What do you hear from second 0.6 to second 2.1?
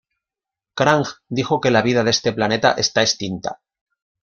Krang dijo que la vida de